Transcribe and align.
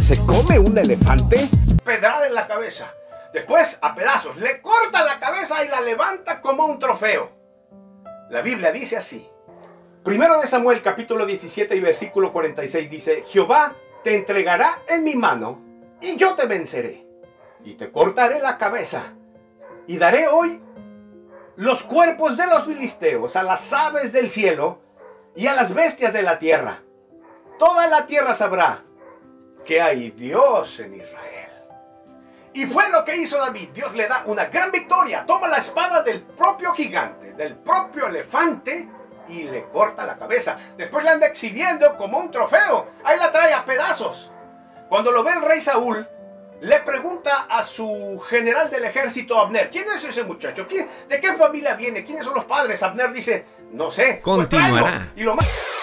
se 0.00 0.16
come 0.26 0.58
un 0.58 0.76
elefante? 0.76 1.48
Pedrada 1.84 2.26
en 2.26 2.34
la 2.34 2.46
cabeza. 2.46 2.92
Después, 3.32 3.78
a 3.80 3.94
pedazos, 3.94 4.36
le 4.36 4.60
corta 4.60 5.04
la 5.04 5.18
cabeza 5.18 5.64
y 5.64 5.68
la 5.68 5.80
levanta 5.80 6.40
como 6.40 6.66
un 6.66 6.78
trofeo. 6.78 7.30
La 8.30 8.42
Biblia 8.42 8.72
dice 8.72 8.96
así. 8.96 9.28
Primero 10.02 10.40
de 10.40 10.46
Samuel 10.46 10.82
capítulo 10.82 11.24
17 11.26 11.74
y 11.74 11.80
versículo 11.80 12.32
46 12.32 12.90
dice, 12.90 13.24
Jehová 13.26 13.74
te 14.04 14.14
entregará 14.14 14.82
en 14.88 15.02
mi 15.02 15.16
mano 15.16 15.62
y 16.00 16.16
yo 16.16 16.34
te 16.34 16.46
venceré 16.46 17.06
y 17.64 17.74
te 17.74 17.90
cortaré 17.90 18.40
la 18.40 18.58
cabeza 18.58 19.14
y 19.86 19.96
daré 19.98 20.28
hoy 20.28 20.62
los 21.56 21.82
cuerpos 21.82 22.36
de 22.36 22.46
los 22.46 22.66
filisteos 22.66 23.34
a 23.34 23.42
las 23.42 23.72
aves 23.72 24.12
del 24.12 24.30
cielo 24.30 24.80
y 25.34 25.46
a 25.46 25.54
las 25.54 25.74
bestias 25.74 26.12
de 26.12 26.22
la 26.22 26.38
tierra. 26.38 26.82
Toda 27.58 27.86
la 27.88 28.06
tierra 28.06 28.34
sabrá 28.34 28.85
que 29.66 29.82
hay 29.82 30.12
Dios 30.12 30.80
en 30.80 30.94
Israel. 30.94 31.50
Y 32.54 32.64
fue 32.66 32.88
lo 32.88 33.04
que 33.04 33.16
hizo 33.16 33.36
David. 33.36 33.68
Dios 33.74 33.94
le 33.94 34.08
da 34.08 34.22
una 34.26 34.46
gran 34.46 34.70
victoria. 34.70 35.26
Toma 35.26 35.48
la 35.48 35.58
espada 35.58 36.02
del 36.02 36.22
propio 36.22 36.72
gigante, 36.72 37.34
del 37.34 37.56
propio 37.56 38.06
elefante, 38.06 38.88
y 39.28 39.42
le 39.42 39.64
corta 39.64 40.06
la 40.06 40.16
cabeza. 40.16 40.56
Después 40.76 41.04
la 41.04 41.12
anda 41.12 41.26
exhibiendo 41.26 41.96
como 41.96 42.18
un 42.18 42.30
trofeo. 42.30 42.92
Ahí 43.04 43.18
la 43.18 43.30
trae 43.30 43.52
a 43.52 43.64
pedazos. 43.64 44.32
Cuando 44.88 45.10
lo 45.10 45.22
ve 45.22 45.32
el 45.32 45.42
rey 45.42 45.60
Saúl, 45.60 46.08
le 46.60 46.80
pregunta 46.80 47.46
a 47.50 47.62
su 47.62 48.22
general 48.26 48.70
del 48.70 48.84
ejército, 48.84 49.38
Abner, 49.38 49.68
¿quién 49.68 49.86
es 49.94 50.04
ese 50.04 50.22
muchacho? 50.22 50.66
¿De 51.08 51.20
qué 51.20 51.32
familia 51.34 51.74
viene? 51.74 52.04
¿Quiénes 52.04 52.24
son 52.24 52.34
los 52.34 52.44
padres? 52.44 52.82
Abner 52.82 53.12
dice, 53.12 53.44
no 53.72 53.90
sé. 53.90 54.20
Continuará. 54.20 55.08
y 55.16 55.24
lo 55.24 55.34
más... 55.34 55.75